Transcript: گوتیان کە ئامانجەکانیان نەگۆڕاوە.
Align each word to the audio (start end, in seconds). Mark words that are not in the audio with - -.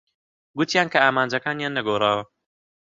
گوتیان 0.57 0.87
کە 0.93 0.99
ئامانجەکانیان 1.03 1.75
نەگۆڕاوە. 1.77 2.23